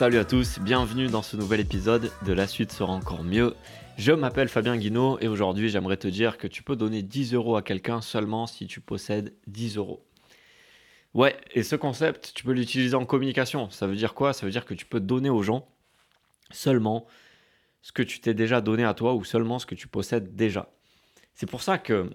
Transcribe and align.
Salut 0.00 0.16
à 0.16 0.24
tous, 0.24 0.58
bienvenue 0.60 1.08
dans 1.08 1.20
ce 1.20 1.36
nouvel 1.36 1.60
épisode 1.60 2.10
de 2.24 2.32
La 2.32 2.46
suite 2.46 2.72
sera 2.72 2.90
encore 2.90 3.22
mieux. 3.22 3.54
Je 3.98 4.12
m'appelle 4.12 4.48
Fabien 4.48 4.78
Guinaud 4.78 5.18
et 5.20 5.28
aujourd'hui 5.28 5.68
j'aimerais 5.68 5.98
te 5.98 6.08
dire 6.08 6.38
que 6.38 6.46
tu 6.46 6.62
peux 6.62 6.74
donner 6.74 7.02
10 7.02 7.34
euros 7.34 7.54
à 7.54 7.60
quelqu'un 7.60 8.00
seulement 8.00 8.46
si 8.46 8.66
tu 8.66 8.80
possèdes 8.80 9.34
10 9.46 9.76
euros. 9.76 10.02
Ouais, 11.12 11.36
et 11.52 11.62
ce 11.62 11.76
concept, 11.76 12.32
tu 12.34 12.44
peux 12.44 12.52
l'utiliser 12.52 12.94
en 12.94 13.04
communication. 13.04 13.68
Ça 13.68 13.86
veut 13.86 13.94
dire 13.94 14.14
quoi? 14.14 14.32
Ça 14.32 14.46
veut 14.46 14.52
dire 14.52 14.64
que 14.64 14.72
tu 14.72 14.86
peux 14.86 15.00
donner 15.00 15.28
aux 15.28 15.42
gens 15.42 15.68
seulement 16.50 17.06
ce 17.82 17.92
que 17.92 18.02
tu 18.02 18.20
t'es 18.20 18.32
déjà 18.32 18.62
donné 18.62 18.84
à 18.84 18.94
toi 18.94 19.12
ou 19.12 19.22
seulement 19.22 19.58
ce 19.58 19.66
que 19.66 19.74
tu 19.74 19.86
possèdes 19.86 20.34
déjà. 20.34 20.72
C'est 21.34 21.44
pour 21.44 21.62
ça 21.62 21.76
que 21.76 22.08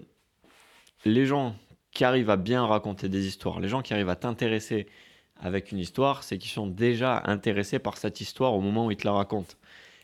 les 1.04 1.24
gens 1.24 1.54
qui 1.92 2.02
arrivent 2.02 2.30
à 2.30 2.36
bien 2.36 2.66
raconter 2.66 3.08
des 3.08 3.28
histoires, 3.28 3.60
les 3.60 3.68
gens 3.68 3.80
qui 3.80 3.94
arrivent 3.94 4.08
à 4.08 4.16
t'intéresser 4.16 4.88
avec 5.40 5.72
une 5.72 5.78
histoire, 5.78 6.22
c'est 6.22 6.38
qu'ils 6.38 6.50
sont 6.50 6.66
déjà 6.66 7.22
intéressés 7.26 7.78
par 7.78 7.98
cette 7.98 8.20
histoire 8.20 8.54
au 8.54 8.60
moment 8.60 8.86
où 8.86 8.90
ils 8.90 8.96
te 8.96 9.06
la 9.06 9.12
racontent. 9.12 9.54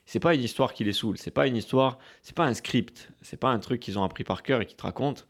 C'est 0.05 0.20
pas 0.20 0.34
une 0.34 0.43
histoire 0.43 0.75
qui 0.75 0.84
les 0.84 0.93
saoule, 0.93 1.16
c'est 1.16 1.30
pas 1.30 1.47
une 1.47 1.56
histoire, 1.56 1.98
c'est 2.23 2.34
pas 2.34 2.45
un 2.45 2.55
script, 2.55 3.11
c'est 3.23 3.39
pas 3.39 3.51
un 3.51 3.59
truc 3.59 3.80
qu'ils 3.80 3.98
ont 3.98 4.05
appris 4.05 4.25
par 4.25 4.42
cœur 4.42 4.61
et 4.61 4.66
qui 4.66 4.75
te 4.75 4.83
racontent. 4.83 5.23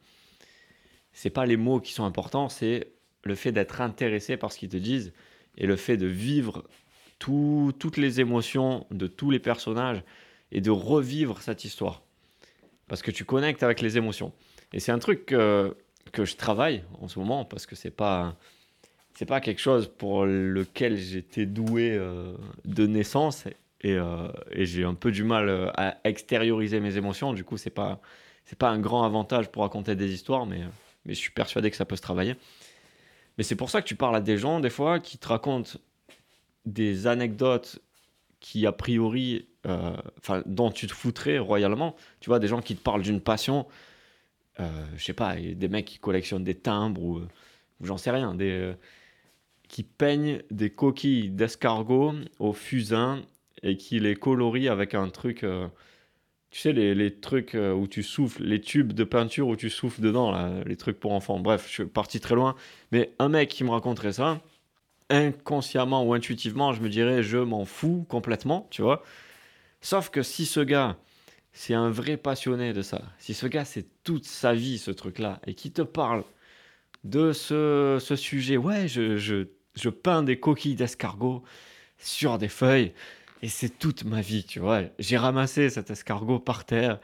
C'est 1.12 1.30
pas 1.30 1.46
les 1.46 1.56
mots 1.56 1.80
qui 1.80 1.92
sont 1.92 2.04
importants, 2.04 2.48
c'est 2.48 2.92
le 3.22 3.34
fait 3.34 3.52
d'être 3.52 3.80
intéressé 3.80 4.36
par 4.36 4.50
ce 4.50 4.58
qu'ils 4.58 4.70
te 4.70 4.76
disent 4.76 5.12
et 5.58 5.66
le 5.66 5.76
fait 5.76 5.96
de 5.96 6.06
vivre 6.06 6.64
toutes 7.18 7.96
les 7.98 8.20
émotions 8.20 8.86
de 8.90 9.06
tous 9.06 9.30
les 9.30 9.38
personnages 9.38 10.02
et 10.50 10.60
de 10.60 10.70
revivre 10.70 11.40
cette 11.40 11.64
histoire. 11.64 12.02
Parce 12.88 13.02
que 13.02 13.10
tu 13.10 13.24
connectes 13.24 13.62
avec 13.62 13.80
les 13.80 13.96
émotions. 13.96 14.32
Et 14.72 14.80
c'est 14.80 14.90
un 14.90 14.98
truc 14.98 15.26
que, 15.26 15.76
que 16.12 16.24
je 16.24 16.34
travaille 16.36 16.82
en 17.00 17.06
ce 17.06 17.18
moment 17.18 17.44
parce 17.44 17.66
que 17.66 17.76
c'est 17.76 17.90
pas 17.90 18.36
c'est 19.14 19.26
pas 19.26 19.40
quelque 19.40 19.60
chose 19.60 19.88
pour 19.88 20.24
lequel 20.24 20.96
j'étais 20.96 21.46
doué 21.46 21.92
euh, 21.92 22.32
de 22.64 22.86
naissance 22.86 23.46
et, 23.82 23.94
euh, 23.94 24.28
et 24.50 24.64
j'ai 24.64 24.84
un 24.84 24.94
peu 24.94 25.12
du 25.12 25.24
mal 25.24 25.48
euh, 25.48 25.70
à 25.74 25.98
extérioriser 26.04 26.80
mes 26.80 26.96
émotions. 26.96 27.32
Du 27.32 27.44
coup, 27.44 27.56
c'est 27.56 27.70
pas 27.70 28.00
c'est 28.44 28.58
pas 28.58 28.70
un 28.70 28.80
grand 28.80 29.04
avantage 29.04 29.50
pour 29.50 29.62
raconter 29.62 29.94
des 29.94 30.12
histoires, 30.12 30.46
mais 30.46 30.62
je 31.06 31.12
suis 31.14 31.30
persuadé 31.30 31.70
que 31.70 31.76
ça 31.76 31.84
peut 31.84 31.96
se 31.96 32.02
travailler. 32.02 32.36
Mais 33.38 33.44
c'est 33.44 33.56
pour 33.56 33.70
ça 33.70 33.80
que 33.80 33.86
tu 33.86 33.94
parles 33.94 34.16
à 34.16 34.20
des 34.20 34.36
gens, 34.36 34.60
des 34.60 34.70
fois, 34.70 34.98
qui 34.98 35.16
te 35.16 35.28
racontent 35.28 35.78
des 36.66 37.06
anecdotes 37.06 37.78
qui, 38.40 38.66
a 38.66 38.72
priori, 38.72 39.46
dont 40.44 40.72
tu 40.72 40.88
te 40.88 40.92
foutrais 40.92 41.38
royalement. 41.38 41.94
Tu 42.18 42.30
vois, 42.30 42.40
des 42.40 42.48
gens 42.48 42.60
qui 42.60 42.74
te 42.74 42.82
parlent 42.82 43.02
d'une 43.02 43.20
passion, 43.20 43.66
je 44.58 45.02
sais 45.02 45.14
pas, 45.14 45.36
des 45.36 45.68
mecs 45.68 45.86
qui 45.86 45.98
collectionnent 45.98 46.44
des 46.44 46.56
timbres 46.56 47.00
ou, 47.00 47.22
j'en 47.80 47.96
sais 47.96 48.10
rien, 48.10 48.34
des, 48.34 48.74
qui 49.72 49.82
peignent 49.82 50.42
des 50.52 50.70
coquilles 50.70 51.30
d'escargot 51.30 52.14
au 52.38 52.52
fusain 52.52 53.22
et 53.64 53.76
qui 53.76 53.98
les 53.98 54.14
colorient 54.14 54.70
avec 54.70 54.94
un 54.94 55.08
truc 55.08 55.44
tu 56.52 56.60
sais, 56.60 56.72
les, 56.72 56.94
les, 56.94 57.10
trucs 57.14 57.54
euh, 57.54 57.72
où 57.72 57.88
tu 57.88 58.02
souffles, 58.02 58.44
les 58.44 58.60
tubes 58.60 58.92
de 58.92 59.04
peinture 59.04 59.48
où 59.48 59.56
tu 59.56 59.70
souffles 59.70 60.02
dedans, 60.02 60.30
là, 60.30 60.52
les 60.66 60.76
trucs 60.76 61.00
pour 61.00 61.12
enfants. 61.12 61.40
Bref, 61.40 61.64
je 61.66 61.72
suis 61.72 61.86
parti 61.86 62.20
très 62.20 62.34
loin. 62.34 62.54
Mais 62.92 63.14
un 63.18 63.30
mec 63.30 63.48
qui 63.48 63.64
me 63.64 63.70
raconterait 63.70 64.12
ça, 64.12 64.38
inconsciemment 65.08 66.04
ou 66.04 66.12
intuitivement, 66.12 66.74
je 66.74 66.82
me 66.82 66.90
dirais, 66.90 67.22
je 67.22 67.38
m'en 67.38 67.64
fous 67.64 68.04
complètement, 68.06 68.68
tu 68.70 68.82
vois. 68.82 69.02
Sauf 69.80 70.10
que 70.10 70.22
si 70.22 70.44
ce 70.44 70.60
gars, 70.60 70.98
c'est 71.54 71.72
un 71.72 71.88
vrai 71.88 72.18
passionné 72.18 72.74
de 72.74 72.82
ça, 72.82 73.02
si 73.18 73.32
ce 73.32 73.46
gars, 73.46 73.64
c'est 73.64 73.86
toute 74.04 74.26
sa 74.26 74.52
vie, 74.52 74.76
ce 74.76 74.90
truc-là, 74.90 75.40
et 75.46 75.54
qui 75.54 75.72
te 75.72 75.82
parle 75.82 76.22
de 77.04 77.32
ce, 77.32 77.98
ce 77.98 78.14
sujet, 78.14 78.58
ouais, 78.58 78.88
je, 78.88 79.46
je 79.74 79.88
peins 79.88 80.22
des 80.22 80.38
coquilles 80.38 80.74
d'escargot 80.74 81.42
sur 81.98 82.38
des 82.38 82.48
feuilles 82.48 82.92
et 83.42 83.48
c'est 83.48 83.78
toute 83.78 84.04
ma 84.04 84.20
vie, 84.20 84.44
tu 84.44 84.60
vois. 84.60 84.82
J'ai 85.00 85.16
ramassé 85.16 85.68
cet 85.68 85.90
escargot 85.90 86.38
par 86.38 86.64
terre. 86.64 87.00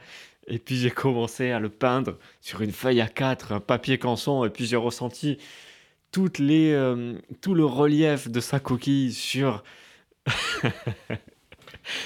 Et 0.47 0.57
puis 0.57 0.77
j'ai 0.77 0.89
commencé 0.89 1.51
à 1.51 1.59
le 1.59 1.69
peindre 1.69 2.17
sur 2.41 2.61
une 2.61 2.71
feuille 2.71 3.01
à 3.01 3.07
4, 3.07 3.51
un 3.51 3.59
papier 3.59 3.97
canson. 3.99 4.45
Et 4.45 4.49
puis 4.49 4.65
j'ai 4.65 4.77
ressenti 4.77 5.37
euh, 6.17 7.13
tout 7.41 7.53
le 7.53 7.65
relief 7.65 8.29
de 8.29 8.39
sa 8.39 8.59
coquille 8.59 9.13
sur... 9.13 9.63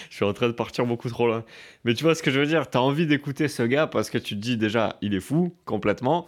je 0.10 0.16
suis 0.16 0.26
en 0.26 0.34
train 0.34 0.48
de 0.48 0.54
partir 0.54 0.86
beaucoup 0.86 1.10
trop 1.10 1.28
loin. 1.28 1.46
Mais 1.86 1.94
tu 1.94 2.04
vois 2.04 2.16
ce 2.16 2.24
que 2.24 2.32
je 2.32 2.40
veux 2.40 2.48
dire? 2.48 2.70
Tu 2.70 2.78
as 2.78 2.82
envie 2.82 3.06
d'écouter 3.06 3.48
ce 3.48 3.64
gars 3.64 3.86
parce 3.86 4.10
que 4.10 4.18
tu 4.18 4.36
te 4.36 4.42
dis 4.42 4.58
déjà, 4.58 4.98
il 5.02 5.14
est 5.14 5.22
fou 5.22 5.56
complètement. 5.66 6.26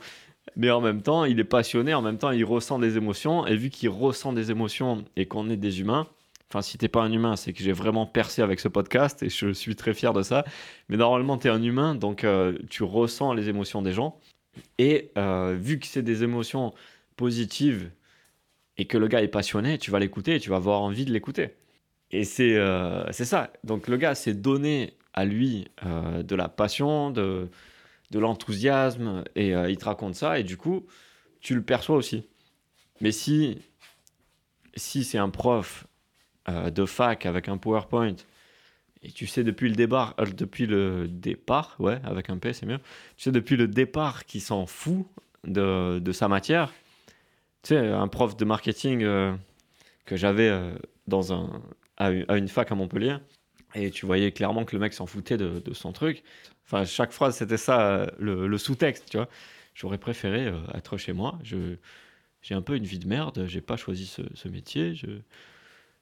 Mais 0.55 0.71
en 0.71 0.81
même 0.81 1.01
temps, 1.01 1.25
il 1.25 1.39
est 1.39 1.43
passionné, 1.43 1.93
en 1.93 2.01
même 2.01 2.17
temps, 2.17 2.31
il 2.31 2.45
ressent 2.45 2.79
des 2.79 2.97
émotions. 2.97 3.45
Et 3.47 3.55
vu 3.55 3.69
qu'il 3.69 3.89
ressent 3.89 4.33
des 4.33 4.51
émotions 4.51 5.03
et 5.15 5.25
qu'on 5.25 5.49
est 5.49 5.57
des 5.57 5.81
humains, 5.81 6.07
Enfin, 6.49 6.61
si 6.61 6.77
t'es 6.77 6.87
pas 6.87 7.01
un 7.01 7.11
humain, 7.11 7.35
c'est 7.35 7.53
que 7.53 7.63
j'ai 7.63 7.71
vraiment 7.71 8.05
percé 8.05 8.41
avec 8.41 8.59
ce 8.59 8.67
podcast 8.67 9.23
et 9.23 9.29
je 9.29 9.51
suis 9.51 9.75
très 9.75 9.93
fier 9.93 10.13
de 10.13 10.21
ça. 10.21 10.45
Mais 10.89 10.97
normalement, 10.97 11.37
tu 11.37 11.47
es 11.47 11.49
un 11.49 11.61
humain, 11.61 11.95
donc 11.95 12.23
euh, 12.23 12.57
tu 12.69 12.83
ressens 12.83 13.33
les 13.33 13.49
émotions 13.49 13.81
des 13.81 13.93
gens. 13.93 14.19
Et 14.77 15.11
euh, 15.17 15.57
vu 15.59 15.79
que 15.79 15.87
c'est 15.87 16.03
des 16.03 16.23
émotions 16.23 16.73
positives 17.17 17.89
et 18.77 18.85
que 18.85 18.97
le 18.97 19.07
gars 19.07 19.21
est 19.21 19.27
passionné, 19.27 19.77
tu 19.77 19.91
vas 19.91 19.99
l'écouter 19.99 20.35
et 20.35 20.39
tu 20.39 20.49
vas 20.49 20.57
avoir 20.57 20.81
envie 20.81 21.05
de 21.05 21.11
l'écouter. 21.11 21.49
Et 22.11 22.23
c'est 22.23 22.55
euh, 22.55 23.11
ça. 23.11 23.51
Donc 23.63 23.87
le 23.87 23.97
gars 23.97 24.15
s'est 24.15 24.33
donné 24.33 24.93
à 25.13 25.25
lui 25.25 25.67
de 25.83 26.35
la 26.35 26.49
passion, 26.49 27.09
de, 27.09 27.49
de 28.11 28.19
l'enthousiasme 28.19 29.23
et 29.35 29.49
il 29.51 29.77
te 29.77 29.85
raconte 29.85 30.15
ça 30.15 30.39
et 30.39 30.43
du 30.43 30.57
coup, 30.57 30.85
tu 31.41 31.55
le 31.55 31.61
perçois 31.61 31.95
aussi. 31.95 32.25
Mais 33.01 33.11
si, 33.11 33.59
si 34.75 35.03
c'est 35.03 35.17
un 35.17 35.29
prof 35.29 35.85
euh, 36.49 36.69
de 36.69 36.85
fac 36.85 37.25
avec 37.25 37.49
un 37.49 37.57
PowerPoint, 37.57 38.15
et 39.03 39.11
tu 39.11 39.27
sais 39.27 39.43
depuis 39.43 39.69
le 39.69 39.75
départ, 39.75 40.15
euh, 40.19 40.25
depuis 40.25 40.65
le 40.65 41.07
départ, 41.07 41.75
ouais, 41.79 41.99
avec 42.03 42.29
un 42.29 42.37
P 42.37 42.53
c'est 42.53 42.65
mieux, 42.65 42.79
tu 43.17 43.23
sais 43.23 43.31
depuis 43.31 43.57
le 43.57 43.67
départ 43.67 44.25
qu'il 44.25 44.41
s'en 44.41 44.65
fout 44.65 45.05
de, 45.45 45.99
de, 45.99 46.11
sa 46.11 46.27
matière. 46.27 46.73
Tu 47.63 47.69
sais, 47.69 47.77
un 47.77 48.07
prof 48.07 48.37
de 48.37 48.45
marketing 48.45 49.03
euh, 49.03 49.35
que 50.05 50.15
j'avais 50.15 50.51
dans 51.07 51.33
un, 51.33 51.61
à, 51.97 52.11
une 52.11 52.47
fac 52.47 52.71
à 52.71 52.75
Montpellier, 52.75 53.17
et 53.75 53.91
tu 53.91 54.05
voyais 54.05 54.31
clairement 54.31 54.65
que 54.65 54.75
le 54.75 54.81
mec 54.81 54.93
s'en 54.93 55.05
foutait 55.05 55.37
de, 55.37 55.61
son 55.73 55.91
truc. 55.91 56.23
Enfin, 56.65 56.85
chaque 56.85 57.11
phrase, 57.11 57.37
c'était 57.37 57.57
ça, 57.57 58.11
le, 58.17 58.47
le 58.47 58.57
sous-texte, 58.57 59.09
tu 59.09 59.17
vois. 59.17 59.29
J'aurais 59.75 59.97
préféré 59.97 60.51
être 60.73 60.97
chez 60.97 61.13
moi. 61.13 61.37
J'ai 61.43 62.53
un 62.53 62.61
peu 62.61 62.75
une 62.75 62.85
vie 62.85 62.99
de 62.99 63.07
merde, 63.07 63.45
j'ai 63.47 63.59
pas 63.59 63.75
choisi 63.75 64.05
ce, 64.05 64.47
métier. 64.47 64.93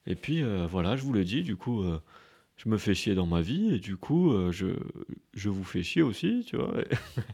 Et 0.05 0.15
puis 0.15 0.43
euh, 0.43 0.67
voilà, 0.69 0.97
je 0.97 1.01
vous 1.01 1.13
l'ai 1.13 1.23
dit, 1.23 1.41
du 1.41 1.55
coup, 1.55 1.81
euh, 1.83 2.01
je 2.57 2.67
me 2.67 2.77
fais 2.77 2.93
chier 2.93 3.15
dans 3.15 3.25
ma 3.25 3.41
vie 3.41 3.75
et 3.75 3.79
du 3.79 3.95
coup, 3.95 4.33
euh, 4.33 4.51
je, 4.51 4.67
je 5.33 5.49
vous 5.49 5.63
fais 5.63 5.83
chier 5.83 6.01
aussi, 6.01 6.45
tu 6.45 6.57
vois. 6.57 6.73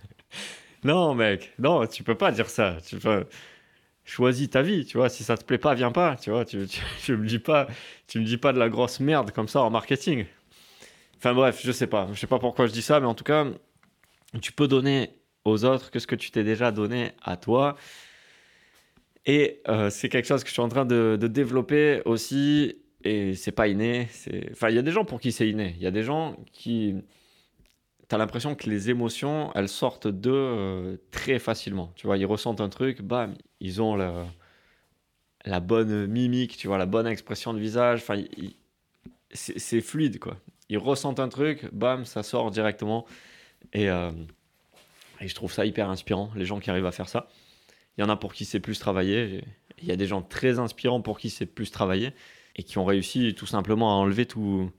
non, 0.83 1.15
mec, 1.15 1.53
non, 1.57 1.87
tu 1.87 2.03
peux 2.03 2.15
pas 2.15 2.31
dire 2.31 2.49
ça. 2.49 2.77
Tu 2.85 2.97
peux... 2.97 3.25
Choisis 4.09 4.49
ta 4.49 4.63
vie, 4.63 4.85
tu 4.85 4.97
vois. 4.97 5.07
Si 5.07 5.23
ça 5.23 5.37
te 5.37 5.45
plaît 5.45 5.59
pas, 5.59 5.75
viens 5.75 5.91
pas, 5.91 6.15
tu 6.15 6.31
vois. 6.31 6.43
Tu, 7.03 7.15
me 7.15 7.27
dis 7.27 7.37
pas, 7.37 7.67
tu 8.07 8.19
me 8.19 8.25
dis 8.25 8.37
pas 8.37 8.53
de 8.53 8.57
la 8.57 8.67
grosse 8.67 8.99
merde 8.99 9.29
comme 9.29 9.47
ça 9.47 9.61
en 9.61 9.69
marketing. 9.69 10.25
Enfin 11.17 11.35
bref, 11.35 11.61
je 11.63 11.71
sais 11.71 11.85
pas. 11.85 12.09
Je 12.11 12.19
sais 12.19 12.25
pas 12.25 12.39
pourquoi 12.39 12.65
je 12.65 12.71
dis 12.71 12.81
ça, 12.81 12.99
mais 12.99 13.05
en 13.05 13.13
tout 13.13 13.23
cas, 13.23 13.45
tu 14.41 14.51
peux 14.51 14.67
donner 14.67 15.11
aux 15.45 15.63
autres 15.63 15.91
que 15.91 15.99
ce 15.99 16.07
que 16.07 16.15
tu 16.15 16.31
t'es 16.31 16.43
déjà 16.43 16.71
donné 16.71 17.11
à 17.21 17.37
toi. 17.37 17.75
Et 19.27 19.61
euh, 19.67 19.91
c'est 19.91 20.09
quelque 20.09 20.27
chose 20.27 20.41
que 20.41 20.49
je 20.49 20.53
suis 20.53 20.61
en 20.61 20.69
train 20.69 20.85
de, 20.85 21.15
développer 21.21 22.01
aussi. 22.05 22.77
Et 23.03 23.35
c'est 23.35 23.51
pas 23.51 23.67
inné. 23.67 24.07
Enfin, 24.51 24.69
il 24.69 24.75
y 24.75 24.79
a 24.79 24.81
des 24.81 24.91
gens 24.91 25.05
pour 25.05 25.21
qui 25.21 25.31
c'est 25.31 25.47
inné. 25.47 25.75
Il 25.77 25.83
y 25.83 25.87
a 25.87 25.91
des 25.91 26.03
gens 26.03 26.35
qui. 26.51 26.95
Tu 28.09 28.15
as 28.15 28.17
l'impression 28.17 28.55
que 28.55 28.67
les 28.69 28.89
émotions, 28.89 29.51
elles 29.53 29.69
sortent 29.69 30.07
d'eux 30.07 30.31
euh, 30.33 30.97
très 31.11 31.37
facilement. 31.37 31.93
Tu 31.95 32.07
vois, 32.07 32.17
ils 32.17 32.25
ressentent 32.25 32.59
un 32.59 32.69
truc, 32.69 33.01
bam, 33.03 33.35
ils 33.59 33.81
ont 33.83 33.95
la, 33.95 35.59
bonne 35.59 36.07
mimique, 36.07 36.57
tu 36.57 36.67
vois, 36.67 36.79
la 36.79 36.87
bonne 36.87 37.05
expression 37.05 37.53
de 37.53 37.59
visage. 37.59 37.99
Enfin, 38.01 38.23
c'est 39.31 39.81
fluide, 39.81 40.19
quoi. 40.19 40.37
Ils 40.69 40.79
ressentent 40.79 41.19
un 41.19 41.29
truc, 41.29 41.71
bam, 41.71 42.03
ça 42.03 42.23
sort 42.23 42.49
directement. 42.49 43.05
Et, 43.73 43.89
euh, 43.89 44.11
et 45.21 45.27
je 45.27 45.35
trouve 45.35 45.51
ça 45.51 45.65
hyper 45.65 45.89
inspirant, 45.89 46.31
les 46.35 46.45
gens 46.45 46.59
qui 46.59 46.71
arrivent 46.71 46.87
à 46.87 46.91
faire 46.91 47.09
ça. 47.09 47.29
Il 47.97 48.01
y 48.01 48.03
en 48.03 48.09
a 48.09 48.15
pour 48.15 48.33
qui 48.33 48.45
c'est 48.45 48.59
plus 48.59 48.79
travailler. 48.79 49.43
Il 49.81 49.87
y 49.87 49.91
a 49.91 49.95
des 49.95 50.07
gens 50.07 50.23
très 50.23 50.57
inspirants 50.57 51.01
pour 51.01 51.19
qui 51.19 51.29
c'est 51.29 51.45
plus 51.45 51.69
travailler 51.69 52.13
et 52.55 52.63
qui 52.63 52.77
ont 52.77 52.85
réussi 52.85 53.35
tout 53.35 53.45
simplement 53.45 53.91
à 53.91 53.95
enlever, 53.95 54.25
tout, 54.25 54.71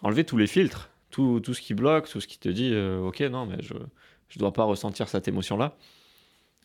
enlever 0.00 0.24
tous 0.24 0.38
les 0.38 0.46
filtres, 0.46 0.91
tout, 1.12 1.38
tout 1.40 1.54
ce 1.54 1.60
qui 1.60 1.74
bloque, 1.74 2.08
tout 2.08 2.20
ce 2.20 2.26
qui 2.26 2.38
te 2.38 2.48
dit 2.48 2.70
euh, 2.72 2.98
Ok, 2.98 3.20
non, 3.20 3.46
mais 3.46 3.62
je 3.62 3.74
ne 3.74 4.38
dois 4.38 4.52
pas 4.52 4.64
ressentir 4.64 5.08
cette 5.08 5.28
émotion-là. 5.28 5.76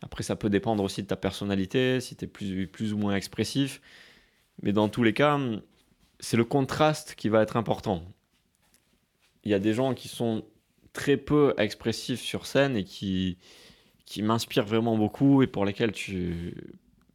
Après, 0.02 0.24
ça 0.24 0.36
peut 0.36 0.50
dépendre 0.50 0.84
aussi 0.84 1.04
de 1.04 1.08
ta 1.08 1.16
personnalité, 1.16 2.00
si 2.02 2.16
tu 2.16 2.26
es 2.26 2.28
plus, 2.28 2.68
plus 2.68 2.94
ou 2.94 2.98
moins 2.98 3.16
expressif. 3.16 3.82
Mais 4.64 4.72
dans 4.72 4.90
tous 4.90 5.04
les 5.04 5.14
cas, 5.14 5.40
c'est 6.20 6.38
le 6.38 6.46
contraste 6.46 7.16
qui 7.16 7.30
va 7.30 7.42
être 7.44 7.58
important. 7.58 8.04
Il 9.44 9.52
y 9.52 9.54
a 9.54 9.60
des 9.60 9.74
gens 9.74 9.94
qui 9.94 10.08
sont 10.08 10.44
très 10.94 11.18
peu 11.18 11.54
expressifs 11.58 12.22
sur 12.22 12.46
scène 12.46 12.76
et 12.76 12.84
qui, 12.84 13.38
qui 14.06 14.24
m'inspirent 14.24 14.66
vraiment 14.66 14.98
beaucoup 14.98 15.44
et 15.44 15.48
pour 15.48 15.66
lesquels 15.66 15.92
tu 15.92 16.56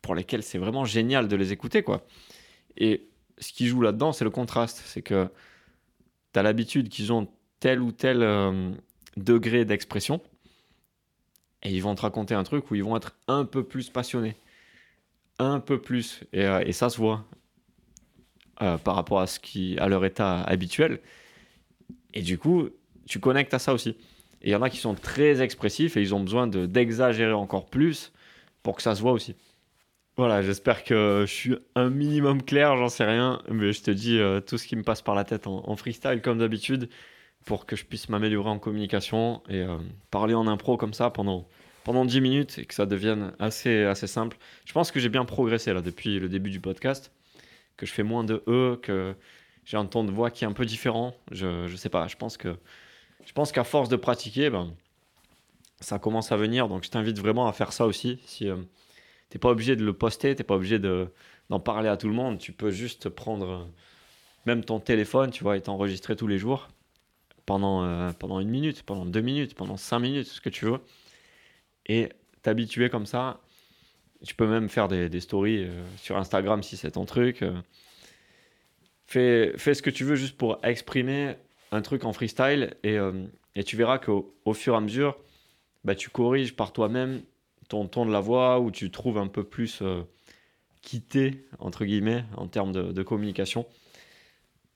pour 0.02 0.17
lesquels 0.17 0.43
c'est 0.43 0.58
vraiment 0.58 0.84
génial 0.84 1.29
de 1.29 1.37
les 1.37 1.52
écouter 1.52 1.82
quoi. 1.84 2.05
Et 2.76 3.08
ce 3.38 3.52
qui 3.52 3.69
joue 3.69 3.81
là-dedans, 3.81 4.12
c'est 4.12 4.25
le 4.25 4.31
contraste. 4.31 4.82
C'est 4.84 5.02
que 5.02 5.29
tu 6.32 6.38
as 6.38 6.43
l'habitude 6.43 6.88
qu'ils 6.88 7.12
ont 7.12 7.29
tel 7.61 7.81
ou 7.81 7.93
tel 7.93 8.23
euh, 8.23 8.70
degré 9.17 9.64
d'expression. 9.64 10.20
Et 11.62 11.70
ils 11.70 11.81
vont 11.82 11.94
te 11.94 12.02
raconter 12.02 12.34
un 12.34 12.43
truc 12.43 12.70
où 12.70 12.75
ils 12.75 12.82
vont 12.82 12.96
être 12.96 13.17
un 13.29 13.44
peu 13.44 13.62
plus 13.62 13.88
passionnés. 13.88 14.37
Un 15.38 15.61
peu 15.61 15.81
plus. 15.81 16.23
Et, 16.32 16.44
euh, 16.44 16.73
ça 16.73 16.90
se 16.90 16.96
voit 16.96 17.25
euh, 18.62 18.79
par 18.79 18.96
rapport 18.96 19.20
à, 19.20 19.26
ce 19.26 19.38
qui, 19.38 19.79
à 19.79 19.88
leur 19.88 20.05
état 20.05 20.43
habituel. 20.43 21.00
Et 22.14 22.23
du 22.23 22.38
coup, 22.38 22.69
tu 23.06 23.20
connectes 23.20 23.55
à 23.55 23.58
ça 23.58 23.73
aussi. 23.73 23.90
Et 24.43 24.49
il 24.49 24.50
y 24.50 24.56
en 24.56 24.62
a 24.62 24.70
qui 24.70 24.79
sont 24.79 24.94
très 24.94 25.40
expressifs 25.40 25.96
et 25.96 26.02
ils 26.02 26.14
ont 26.14 26.20
besoin 26.20 26.49
d'exagérer 26.49 27.32
encore 27.32 27.67
plus 27.67 28.12
pour 28.62 28.75
que 28.76 28.82
ça 28.82 28.94
se 28.94 29.00
voit 29.00 29.12
aussi. 29.12 29.37
Voilà, 30.24 30.40
j'espère 30.40 30.84
que 30.84 31.24
je 31.26 31.32
suis 31.32 31.56
un 31.74 31.90
minimum 31.90 32.44
clair, 32.44 32.76
j'en 32.76 32.88
sais 32.88 33.02
rien, 33.02 33.42
mais 33.48 33.72
je 33.72 33.82
te 33.82 33.90
dis 33.90 34.20
euh, 34.20 34.38
tout 34.38 34.56
ce 34.56 34.69
qui 34.69 34.76
me 34.76 34.84
passe 34.84 35.02
par 35.02 35.16
la 35.16 35.24
tête 35.24 35.48
en, 35.48 35.74
freestyle 35.74 36.22
comme 36.22 36.38
d'habitude 36.38 36.88
pour 37.44 37.66
que 37.66 37.74
je 37.74 37.84
puisse 37.84 38.08
m'améliorer 38.08 38.48
en 38.48 38.60
communication 38.60 39.42
et 39.48 39.62
euh, 39.62 39.78
parler 40.12 40.34
en 40.34 40.46
impro 40.46 40.76
comme 40.76 40.94
ça 40.94 41.10
pendant, 41.10 41.48
pendant 41.82 42.04
10 42.04 42.20
minutes 42.20 42.58
et 42.58 42.66
que 42.66 42.74
ça 42.74 42.86
devienne 42.86 43.32
assez, 43.40 43.82
assez 43.82 44.06
simple. 44.06 44.36
Je 44.64 44.72
pense 44.72 44.92
que 44.92 45.00
j'ai 45.00 45.08
bien 45.08 45.24
progressé 45.24 45.72
là 45.72 45.80
depuis 45.82 46.20
le 46.20 46.28
début 46.28 46.50
du 46.50 46.60
podcast, 46.60 47.10
que 47.76 47.84
je 47.84 47.92
fais 47.92 48.04
moins 48.04 48.22
de 48.22 48.44
E, 48.46 48.78
que 48.80 49.16
j'ai 49.64 49.76
un 49.76 49.86
ton 49.86 50.04
de 50.04 50.12
voix 50.12 50.30
qui 50.30 50.44
est 50.44 50.46
un 50.46 50.52
peu 50.52 50.66
différent. 50.66 51.16
Je, 51.32 51.66
je 51.66 51.74
sais 51.74 51.88
pas, 51.88 52.06
je 52.06 52.14
pense 52.14 52.36
que 52.36 52.56
je 53.26 53.32
pense 53.32 53.50
qu'à 53.50 53.64
force 53.64 53.88
de 53.88 53.96
pratiquer, 53.96 54.50
ben, 54.50 54.72
ça 55.80 55.98
commence 55.98 56.30
à 56.30 56.36
venir. 56.36 56.69
Donc 56.69 56.84
je 56.84 56.90
t'invite 56.90 57.19
vraiment 57.19 57.48
à 57.48 57.52
faire 57.52 57.72
ça 57.72 57.86
aussi. 57.86 58.20
Si, 58.24 58.48
euh, 58.48 58.54
T'es 59.32 59.38
pas 59.38 59.49
obligé 59.49 59.76
de 59.76 59.82
le 59.82 59.94
poster, 59.94 60.37
t'es 60.37 60.44
pas 60.44 60.56
obligé 60.56 60.79
de, 60.79 61.08
d'en 61.49 61.58
parler 61.58 61.88
à 61.88 61.96
tout 61.96 62.06
le 62.06 62.12
monde. 62.12 62.37
Tu 62.37 62.52
peux 62.52 62.70
juste 62.70 63.08
prendre 63.08 63.49
euh, 63.49 63.64
même 64.44 64.62
ton 64.62 64.79
téléphone, 64.79 65.31
tu 65.31 65.43
vois, 65.43 65.56
et 65.56 65.62
t'enregistrer 65.62 66.17
tous 66.17 66.26
les 66.26 66.37
jours 66.37 66.69
pendant, 67.46 67.82
euh, 67.82 68.11
pendant 68.12 68.40
une 68.40 68.50
minute, 68.50 68.82
pendant 68.82 69.06
deux 69.06 69.23
minutes, 69.23 69.55
pendant 69.55 69.79
cinq 69.79 70.00
minutes, 70.00 70.26
ce 70.26 70.43
que 70.43 70.50
tu 70.50 70.67
veux. 70.67 70.81
Et 71.87 72.11
t'habituer 72.43 72.90
comme 72.90 73.06
ça. 73.06 73.40
Tu 74.23 74.34
peux 74.34 74.46
même 74.46 74.69
faire 74.69 74.87
des, 74.87 75.08
des 75.08 75.20
stories 75.20 75.64
euh, 75.64 75.82
sur 75.96 76.19
Instagram 76.19 76.62
si 76.62 76.76
c'est 76.76 76.90
ton 76.90 77.06
truc. 77.06 77.43
Fais, 79.06 79.55
fais, 79.56 79.73
ce 79.73 79.81
que 79.81 79.88
tu 79.88 80.05
veux 80.05 80.14
juste 80.14 80.37
pour 80.37 80.58
exprimer 80.62 81.37
un 81.70 81.81
truc 81.81 82.05
en 82.05 82.12
freestyle 82.12 82.76
et, 82.84 82.99
et 83.55 83.64
tu 83.64 83.79
verras 83.79 83.96
qu'au 83.96 84.34
au 84.44 84.52
fur 84.52 84.75
et 84.75 84.76
à 84.76 84.81
mesure, 84.81 85.17
bah, 85.84 85.94
tu 85.94 86.11
corriges 86.11 86.55
par 86.55 86.75
toi-même 86.75 87.23
ton 87.72 87.86
ton 87.86 88.04
de 88.04 88.12
la 88.12 88.20
voix, 88.20 88.60
où 88.60 88.70
tu 88.70 88.90
trouves 88.90 89.16
un 89.16 89.28
peu 89.28 89.44
plus 89.44 89.80
euh, 89.80 90.02
quitté, 90.82 91.46
entre 91.58 91.86
guillemets, 91.86 92.24
en 92.36 92.46
termes 92.46 92.72
de, 92.72 93.02
communication. 93.02 93.66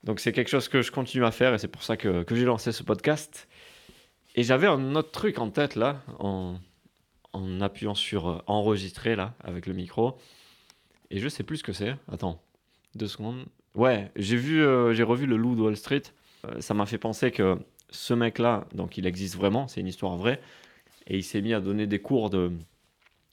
Donc 0.02 0.19
c'est 0.19 0.32
quelque 0.32 0.48
chose 0.48 0.69
que 0.69 0.81
je 0.81 0.90
continue 0.90 1.25
à 1.26 1.31
faire 1.31 1.52
et 1.52 1.58
c'est 1.58 1.69
pour 1.69 1.82
ça 1.82 1.98
que, 1.98 2.22
que 2.22 2.34
j'ai 2.34 2.46
lancé 2.46 2.72
ce 2.72 2.82
podcast. 2.82 3.48
Et 4.34 4.44
j'avais 4.44 4.66
un 4.66 4.94
autre 4.94 5.10
truc 5.10 5.38
en 5.38 5.50
tête 5.50 5.75
là, 5.75 6.00
en, 6.19 6.56
en 7.34 7.60
appuyant 7.60 7.94
sur 7.94 8.28
euh, 8.28 8.38
enregistrer 8.46 9.14
là, 9.14 9.34
avec 9.44 9.66
le 9.66 9.75
micro. 9.75 10.16
Et 11.10 11.19
je 11.19 11.28
sais 11.28 11.43
plus 11.43 11.58
ce 11.58 11.64
que 11.64 11.75
c'est. 11.75 11.96
Attends, 12.10 12.40
deux 12.94 13.08
secondes. 13.08 13.44
Ouais, 13.75 14.10
j'ai 14.16 14.38
vu, 14.38 14.62
euh, 14.62 14.94
j'ai 14.94 15.02
revu 15.02 15.26
le 15.26 15.37
Loup 15.37 15.54
de 15.54 15.60
Wall 15.60 15.76
Street. 15.76 16.02
ça 16.60 16.72
m'a 16.72 16.87
fait 16.87 16.98
penser 16.98 17.31
que 17.31 17.58
ce 17.90 18.14
mec-là, 18.14 18.66
donc 18.72 18.96
il 18.96 19.06
existe 19.06 19.37
vraiment, 19.37 19.69
c'est 19.69 19.81
une 19.81 19.87
histoire 19.87 20.16
vraie. 20.16 20.40
Et 21.08 21.19
il 21.19 21.22
s'est 21.22 21.43
mis 21.43 21.52
à 21.52 21.60
donner 21.60 21.87
des 21.87 21.98
cours 21.98 22.31
de, 22.31 22.50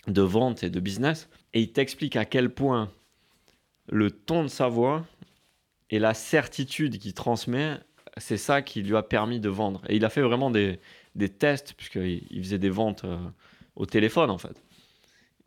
de 0.08 0.22
vente 0.22 0.64
et 0.64 0.70
de 0.70 0.80
business. 0.80 1.30
Et 1.54 1.62
il 1.62 1.72
t'explique 1.72 2.16
à 2.16 2.26
quel 2.26 2.50
point 2.50 2.92
le 3.88 4.12
ton 4.12 4.44
de 4.44 4.48
sa 4.48 4.68
voix 4.68 5.06
et 5.90 6.00
la 6.00 6.14
certitude 6.14 6.98
qu'il 6.98 7.14
transmet, 7.14 7.78
c'est 8.18 8.38
ça 8.38 8.62
qui 8.62 8.82
lui 8.82 8.96
a 8.96 9.04
permis 9.04 9.40
de 9.40 9.50
vendre. 9.50 9.82
Et 9.90 9.96
il 9.96 10.06
a 10.06 10.10
fait 10.10 10.22
vraiment 10.22 10.52
des, 10.52 10.80
des 11.16 11.30
tests, 11.30 11.74
puisqu'il 11.74 12.26
il 12.30 12.44
faisait 12.44 12.60
des 12.60 12.70
ventes 12.70 13.04
euh, 13.06 13.18
au 13.76 13.86
téléphone 13.86 14.30
en 14.30 14.38
fait. 14.38 14.64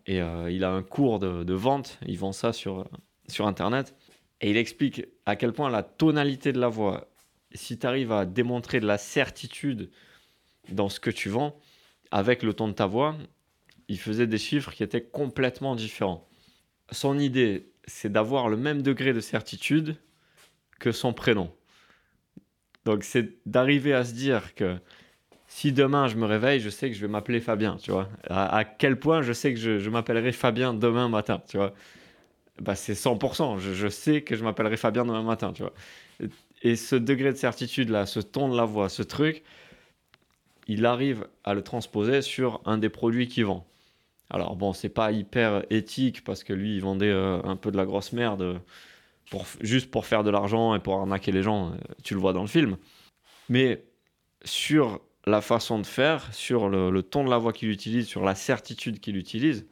Et 0.06 0.20
euh, 0.20 0.50
il 0.50 0.64
a 0.64 0.70
un 0.70 0.82
cours 0.82 1.19
de, 1.19 1.43
de, 1.43 1.55
vente, 1.55 1.99
il 2.06 2.17
vend 2.19 2.32
ça 2.32 2.52
sur, 2.52 2.88
sur 3.29 3.47
Internet. 3.47 3.94
Et 4.41 4.50
il 4.50 4.56
explique 4.56 5.05
à 5.25 5.35
quel 5.35 5.52
point 5.52 5.70
la 5.70 5.82
tonalité 5.82 6.52
de 6.52 6.61
la 6.61 6.69
voix, 6.69 7.09
si 7.52 7.79
tu 7.79 7.87
arrives 7.87 8.12
à 8.12 8.26
démontrer 8.26 8.81
de 8.81 8.87
la 8.87 8.99
certitude 8.99 9.91
dans 10.70 10.88
ce 10.88 11.00
que 11.00 11.11
tu 11.11 11.29
vends, 11.29 11.59
avec 12.11 12.43
le 12.43 12.52
ton 12.52 12.69
de 12.69 12.73
ta 12.73 12.87
voix, 12.87 13.17
il 13.88 13.99
faisait 13.99 14.27
des 14.27 14.38
chiffres 14.38 14.73
qui 14.73 14.83
étaient 14.83 15.03
complètement 15.03 15.77
différents. 15.77 16.29
Son 16.91 17.19
idée, 17.19 17.71
c'est 17.87 18.11
d'avoir 18.11 18.49
le 18.49 18.56
même 18.56 18.83
degré 18.83 19.12
de 19.12 19.21
certitude 19.21 19.97
que 20.79 20.93
son 20.93 21.12
prénom. 21.12 21.53
Donc 22.85 23.03
c'est 23.03 23.35
d'arriver 23.47 23.93
à 23.94 24.05
se 24.05 24.15
dire 24.15 24.55
que 24.55 24.77
si 25.49 25.73
demain 25.73 26.09
je 26.09 26.17
me 26.17 26.27
réveille, 26.27 26.61
je 26.61 26.71
sais 26.71 26.88
que 26.88 26.97
je 26.97 27.00
vais 27.00 27.09
m'appeler 27.11 27.41
Fabien, 27.41 27.77
tu 27.77 27.91
vois. 27.91 28.09
À, 28.29 28.65
quel 28.65 28.99
point 28.99 29.23
je 29.23 29.33
sais 29.33 29.55
que 29.55 29.61
je, 29.61 29.91
m'appellerai 29.91 30.33
Fabien 30.33 30.75
demain 30.75 31.09
matin, 31.09 31.43
tu 31.49 31.56
vois. 31.56 31.73
Bah, 32.61 32.75
c'est 32.75 32.94
100%, 32.94 33.59
je, 33.59 33.88
sais 33.88 34.23
que 34.23 34.35
je 34.35 34.43
m'appellerai 34.43 34.77
Fabien 34.77 35.05
demain 35.05 35.23
matin, 35.23 35.53
tu 35.53 35.62
vois. 35.62 35.73
Et 36.62 36.75
ce 36.75 36.97
degré 36.97 37.33
de 37.33 37.37
certitude 37.37 37.91
là, 37.91 38.06
ce 38.06 38.21
ton 38.21 38.49
de 38.49 38.56
la 38.56 38.65
voix, 38.65 38.88
ce 38.88 39.03
truc, 39.03 39.43
il 40.67 40.87
arrive 40.87 41.27
à 41.44 41.55
le 41.55 41.62
transposer 41.62 42.23
sur 42.23 42.61
un 42.65 42.79
des 42.79 42.88
produits 42.88 43.29
qu'il 43.29 43.44
vend. 43.44 43.67
Alors 44.31 44.56
bon, 44.56 44.73
c'est 44.73 44.88
pas 44.88 45.12
hyper 45.12 45.64
éthique 45.70 46.25
parce 46.25 46.43
que 46.43 46.52
lui, 46.52 46.75
il 46.76 46.82
vendait 46.82 47.11
euh, 47.11 47.40
un 47.44 47.56
peu 47.56 47.70
de 47.70 47.76
la 47.76 47.84
grosse 47.84 48.12
merde 48.12 48.61
pour, 49.31 49.46
juste 49.61 49.90
pour 49.90 50.06
faire 50.06 50.25
de 50.25 50.31
l'argent 50.31 50.75
et 50.75 50.81
pour 50.81 50.94
arnaquer 50.94 51.32
les 51.32 51.43
gens. 51.43 51.70
Euh, 51.70 51.76
tu 52.02 52.14
le 52.14 52.20
vois 52.20 52.32
dans 52.32 52.43
le 52.43 52.49
film. 52.49 52.76
Mais 53.49 53.84
sur 54.44 55.00
la 55.26 55.40
façon 55.40 55.78
de 55.78 55.87
faire, 55.87 56.32
sur 56.34 56.69
le, 56.69 57.02
ton 57.02 57.25
de 57.25 57.31
la 57.31 57.38
voix 57.38 57.52
qu'il 57.52 57.70
utilise, 57.70 58.06
sur 58.06 58.25
la 58.25 58.34
certitude 58.34 59.00
qu'il 59.00 59.17
utilise, 59.17 59.67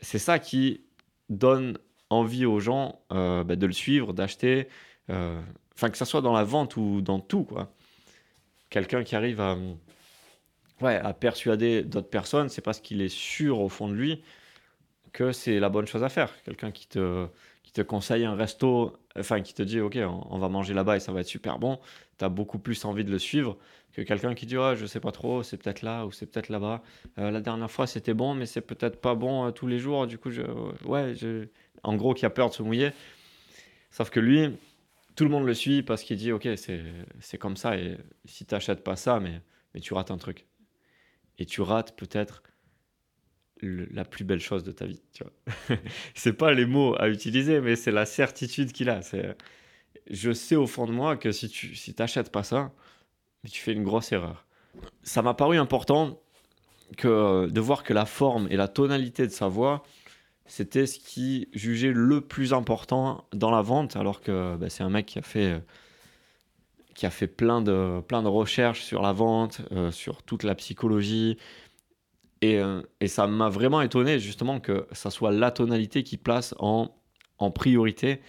c'est 0.00 0.18
ça 0.18 0.38
qui 0.38 0.82
donne 1.28 1.78
envie 2.10 2.46
aux 2.46 2.58
gens 2.58 3.00
euh, 3.12 3.44
bah, 3.44 3.56
de 3.56 3.66
le 3.66 3.72
suivre, 3.72 4.12
d'acheter, 4.12 4.68
enfin 5.08 5.90
que 5.90 5.96
ça 5.96 6.04
soit 6.04 6.20
dans 6.20 6.32
la 6.32 6.44
vente 6.44 6.76
ou 6.76 7.00
dans 7.00 7.18
tout 7.18 7.42
quoi. 7.42 7.72
Quelqu'un 8.70 9.02
qui 9.02 9.16
arrive 9.16 9.40
à 9.40 9.56
ouais, 10.80 10.96
à 10.96 11.12
persuader 11.12 11.82
d'autres 11.82 12.10
personnes, 12.10 12.48
c'est 12.48 12.62
parce 12.62 12.80
qu'il 12.80 13.00
est 13.02 13.08
sûr 13.08 13.60
au 13.60 13.68
fond 13.68 13.88
de 13.88 13.94
lui 13.94 14.22
que 15.12 15.32
c'est 15.32 15.60
la 15.60 15.68
bonne 15.68 15.86
chose 15.86 16.04
à 16.04 16.08
faire. 16.08 16.30
Quelqu'un 16.44 16.70
qui 16.70 16.86
te, 16.86 17.26
qui 17.62 17.72
te 17.72 17.82
conseille 17.82 18.24
un 18.24 18.34
resto, 18.34 18.96
enfin 19.18 19.40
qui 19.40 19.54
te 19.54 19.62
dit 19.62 19.80
ok, 19.80 19.98
on, 20.30 20.38
va 20.38 20.48
manger 20.48 20.74
là-bas 20.74 20.96
et 20.96 21.00
ça 21.00 21.12
va 21.12 21.20
être 21.20 21.26
super 21.26 21.58
bon, 21.58 21.78
tu 22.18 22.24
as 22.24 22.28
beaucoup 22.28 22.58
plus 22.58 22.84
envie 22.84 23.04
de 23.04 23.10
le 23.10 23.18
suivre 23.18 23.56
que 23.92 24.02
quelqu'un 24.02 24.34
qui 24.34 24.46
dit 24.46 24.54
je 24.54 24.86
sais 24.86 25.00
pas 25.00 25.12
trop, 25.12 25.42
c'est 25.42 25.56
peut-être 25.56 25.82
là 25.82 26.06
ou 26.06 26.12
c'est 26.12 26.26
peut-être 26.26 26.48
là-bas. 26.48 26.82
Euh, 27.18 27.30
la 27.30 27.40
dernière 27.40 27.70
fois 27.70 27.86
c'était 27.86 28.14
bon, 28.14 28.34
mais 28.34 28.46
c'est 28.46 28.60
peut-être 28.60 29.00
pas 29.00 29.14
bon 29.14 29.46
euh, 29.46 29.50
tous 29.50 29.66
les 29.66 29.78
jours, 29.78 30.06
du 30.06 30.18
coup, 30.18 30.30
je, 30.30 30.42
ouais, 30.84 31.14
je... 31.16 31.46
en 31.82 31.96
gros, 31.96 32.14
qui 32.14 32.24
a 32.24 32.30
peur 32.30 32.50
de 32.50 32.54
se 32.54 32.62
mouiller. 32.62 32.90
Sauf 33.90 34.10
que 34.10 34.20
lui, 34.20 34.56
tout 35.16 35.24
le 35.24 35.30
monde 35.30 35.44
le 35.44 35.54
suit 35.54 35.82
parce 35.82 36.02
qu'il 36.02 36.16
dit 36.16 36.32
ok, 36.32 36.48
c'est 36.56 37.38
comme 37.38 37.56
ça 37.56 37.76
et 37.76 37.98
si 38.24 38.44
tu 38.46 38.54
n'achètes 38.54 38.84
pas 38.84 38.96
ça, 38.96 39.18
mais, 39.20 39.40
mais 39.74 39.80
tu 39.80 39.94
rates 39.94 40.10
un 40.10 40.18
truc 40.18 40.46
et 41.40 41.46
tu 41.46 41.62
rates 41.62 41.96
peut-être 41.96 42.42
la 43.62 44.04
plus 44.04 44.24
belle 44.24 44.40
chose 44.40 44.62
de 44.62 44.72
ta 44.72 44.86
vie. 44.86 45.02
Tu 45.12 45.24
vois, 45.24 45.76
c'est 46.14 46.34
pas 46.34 46.52
les 46.52 46.66
mots 46.66 46.94
à 47.00 47.08
utiliser, 47.08 47.60
mais 47.60 47.76
c'est 47.76 47.90
la 47.90 48.06
certitude 48.06 48.72
qu'il 48.72 48.88
a. 48.90 49.02
C'est, 49.02 49.36
je 50.08 50.32
sais 50.32 50.56
au 50.56 50.66
fond 50.66 50.86
de 50.86 50.92
moi 50.92 51.16
que 51.16 51.32
si 51.32 51.48
tu 51.48 51.74
si 51.74 51.94
t'achètes 51.94 52.30
pas 52.30 52.42
ça, 52.42 52.72
tu 53.50 53.60
fais 53.60 53.72
une 53.72 53.84
grosse 53.84 54.12
erreur. 54.12 54.46
Ça 55.02 55.22
m'a 55.22 55.34
paru 55.34 55.58
important 55.58 56.20
que 56.96 57.48
de 57.48 57.60
voir 57.60 57.84
que 57.84 57.92
la 57.92 58.06
forme 58.06 58.46
et 58.50 58.56
la 58.56 58.68
tonalité 58.68 59.26
de 59.26 59.32
sa 59.32 59.48
voix, 59.48 59.82
c'était 60.46 60.86
ce 60.86 60.98
qui 60.98 61.48
jugeait 61.52 61.92
le 61.92 62.20
plus 62.20 62.52
important 62.52 63.24
dans 63.32 63.50
la 63.50 63.62
vente, 63.62 63.96
alors 63.96 64.20
que 64.20 64.56
bah, 64.56 64.68
c'est 64.68 64.82
un 64.82 64.90
mec 64.90 65.06
qui 65.06 65.18
a 65.18 65.22
fait 65.22 65.62
qui 66.94 67.06
a 67.06 67.10
fait 67.10 67.26
plein 67.26 67.62
de, 67.62 68.00
plein 68.00 68.22
de 68.22 68.28
recherches 68.28 68.82
sur 68.82 69.02
la 69.02 69.12
vente, 69.12 69.62
euh, 69.72 69.90
sur 69.90 70.22
toute 70.22 70.42
la 70.42 70.54
psychologie. 70.54 71.38
Et, 72.42 72.58
euh, 72.58 72.82
et 73.00 73.08
ça 73.08 73.26
m'a 73.26 73.48
vraiment 73.48 73.82
étonné 73.82 74.18
justement 74.18 74.60
que 74.60 74.86
ça 74.92 75.10
soit 75.10 75.30
la 75.30 75.50
tonalité 75.50 76.02
qui 76.02 76.16
place 76.16 76.54
en, 76.58 76.90
en 77.38 77.50
priorité. 77.50 78.20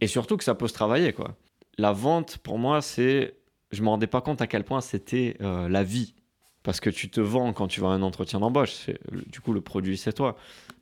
Et 0.00 0.06
surtout 0.06 0.36
que 0.36 0.44
ça 0.44 0.54
peut 0.54 0.68
se 0.68 0.74
travailler. 0.74 1.12
Quoi. 1.12 1.36
La 1.78 1.92
vente, 1.92 2.38
pour 2.38 2.58
moi, 2.58 2.82
c'est... 2.82 3.36
Je 3.70 3.80
ne 3.80 3.84
me 3.86 3.90
rendais 3.90 4.06
pas 4.06 4.20
compte 4.20 4.40
à 4.40 4.46
quel 4.46 4.64
point 4.64 4.80
c'était 4.80 5.36
euh, 5.40 5.68
la 5.68 5.82
vie. 5.82 6.14
Parce 6.62 6.80
que 6.80 6.88
tu 6.88 7.10
te 7.10 7.20
vends 7.20 7.52
quand 7.52 7.68
tu 7.68 7.80
vas 7.80 7.88
à 7.88 7.90
un 7.90 8.02
entretien 8.02 8.40
d'embauche. 8.40 8.86
Du 9.26 9.40
coup, 9.40 9.52
le 9.52 9.60
produit, 9.60 9.98
c'est 9.98 10.14
toi. 10.14 10.36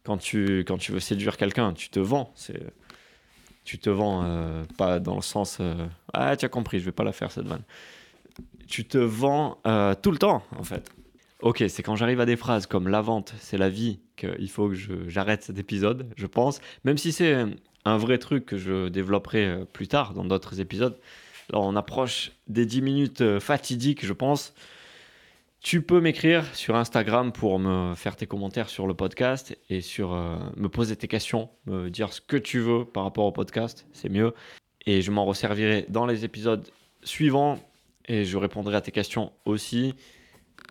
Quand 0.05 0.17
tu, 0.17 0.61
quand 0.61 0.79
tu 0.79 0.93
veux 0.93 1.01
séduire 1.01 1.37
quelqu'un, 1.37 1.73
tu 1.73 1.91
te 1.91 1.99
vends. 1.99 2.33
C'est 2.37 2.61
tu 3.65 3.79
te 3.79 3.91
vends, 3.91 4.23
euh, 4.25 4.65
pas 4.77 4.99
dans 4.99 5.17
le 5.17 5.23
sens 5.23 5.59
euh, 5.61 5.87
Ah, 6.13 6.37
tu 6.37 6.45
as 6.45 6.49
compris, 6.49 6.81
je 6.81 6.85
vais 6.85 6.93
pas 6.93 7.05
la 7.05 7.13
faire 7.13 7.31
cette 7.31 7.47
vanne. 7.47 7.63
Tu 8.67 8.85
te 8.85 8.99
vends 8.99 9.59
euh, 9.67 9.95
tout 10.01 10.11
le 10.11 10.19
temps, 10.19 10.43
en 10.59 10.65
fait. 10.65 10.91
Ok, 11.41 11.65
c'est 11.69 11.83
quand 11.83 11.97
j'arrive 11.97 12.21
à 12.21 12.27
des 12.27 12.37
phrases 12.37 12.67
comme 12.67 12.89
la 12.89 13.01
vente, 13.01 13.35
c'est 13.39 13.59
la 13.59 13.69
vie, 13.69 13.99
qu'il 14.17 14.49
faut 14.49 14.69
que 14.69 15.09
j'arrête 15.09 15.43
cet 15.43 15.59
épisode, 15.59 16.09
je 16.17 16.27
pense. 16.27 16.61
Même 16.85 16.99
si 16.99 17.13
c'est 17.13 17.45
un 17.85 17.97
vrai 17.97 18.19
truc 18.19 18.47
que 18.47 18.57
je 18.57 18.89
développerai 18.89 19.65
plus 19.73 19.89
tard 19.89 20.15
dans 20.15 20.25
d'autres 20.25 20.61
épisodes. 20.61 20.97
On 21.53 21.75
approche 21.75 22.31
des 22.47 22.65
10 22.65 22.83
minutes 22.83 23.39
fatidiques, 23.41 24.07
je 24.07 24.13
pense. 24.13 24.55
Tu 25.63 25.81
peux 25.81 26.01
m'écrire 26.01 26.45
sur 26.57 26.75
Instagram 26.75 27.31
pour 27.31 27.61
me 27.61 27.95
faire 27.95 28.17
tes 28.17 28.27
commentaires 28.27 28.69
sur 28.69 28.89
le 28.89 28.95
podcast 28.95 29.57
et 29.71 29.81
sur 29.81 30.13
euh, 30.13 30.37
me 30.57 30.69
poser 30.69 30.97
tes 30.97 31.07
questions, 31.07 31.51
me 31.67 31.89
dire 31.89 32.13
ce 32.13 32.21
que 32.21 32.37
tu 32.37 32.59
veux 32.59 32.85
par 32.85 33.05
rapport 33.05 33.25
au 33.27 33.31
podcast, 33.31 33.87
c'est 33.93 34.09
mieux. 34.09 34.35
Et 34.87 35.03
je 35.03 35.13
m'en 35.13 35.25
resservirai 35.25 35.87
dans 35.89 36.05
les 36.05 36.25
épisodes 36.25 36.69
suivants 37.05 37.61
et 38.09 38.25
je 38.25 38.37
répondrai 38.39 38.75
à 38.75 38.81
tes 38.81 38.91
questions 38.91 39.33
aussi. 39.45 39.95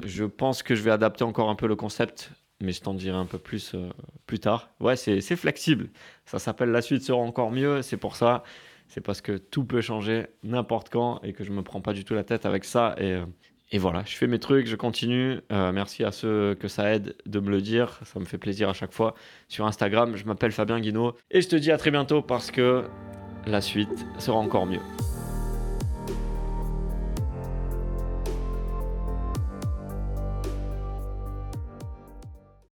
Je 0.03 0.25
pense 0.25 0.61
que 0.61 0.75
je 0.75 0.81
vais 0.81 0.91
adapter 0.91 1.23
encore 1.23 1.49
un 1.49 1.55
peu 1.55 1.67
le 1.67 1.77
concept, 1.77 2.29
mais 2.59 2.73
je 2.73 2.81
t'en 2.81 2.93
dirai 2.93 3.15
un 3.15 3.25
peu 3.25 3.37
plus 3.37 3.73
euh, 3.75 3.89
plus 4.27 4.39
tard. 4.39 4.71
Ouais, 4.81 4.97
c'est 4.97 5.21
flexible. 5.37 5.89
Ça 6.25 6.37
s'appelle 6.37 6.69
La 6.69 6.81
suite 6.81 7.03
sera 7.03 7.17
encore 7.17 7.51
mieux, 7.51 7.81
c'est 7.81 7.95
pour 7.95 8.17
ça. 8.17 8.43
C'est 8.89 8.99
parce 8.99 9.21
que 9.21 9.37
tout 9.37 9.63
peut 9.63 9.79
changer 9.79 10.27
n'importe 10.43 10.89
quand 10.89 11.21
et 11.23 11.31
que 11.31 11.45
je 11.45 11.51
me 11.53 11.61
prends 11.61 11.79
pas 11.79 11.93
du 11.93 12.03
tout 12.03 12.13
la 12.13 12.25
tête 12.25 12.45
avec 12.45 12.65
ça. 12.65 12.93
Et, 12.97 13.13
euh, 13.13 13.25
et 13.71 13.77
voilà, 13.77 14.03
je 14.05 14.15
fais 14.17 14.27
mes 14.27 14.39
trucs, 14.39 14.67
je 14.67 14.75
continue. 14.75 15.39
Euh, 15.51 15.71
merci 15.71 16.03
à 16.03 16.11
ceux 16.11 16.55
que 16.55 16.67
ça 16.67 16.93
aide 16.93 17.15
de 17.25 17.39
me 17.39 17.49
le 17.49 17.61
dire. 17.61 17.99
Ça 18.03 18.19
me 18.19 18.25
fait 18.25 18.37
plaisir 18.37 18.69
à 18.69 18.73
chaque 18.73 18.91
fois. 18.91 19.15
Sur 19.47 19.65
Instagram, 19.65 20.17
je 20.17 20.25
m'appelle 20.25 20.51
Fabien 20.51 20.79
Guinaud. 20.79 21.15
Et 21.31 21.41
je 21.41 21.47
te 21.47 21.55
dis 21.55 21.71
à 21.71 21.77
très 21.77 21.91
bientôt 21.91 22.21
parce 22.21 22.51
que 22.51 22.83
la 23.47 23.61
suite 23.61 24.05
sera 24.19 24.37
encore 24.37 24.65
mieux. 24.65 24.81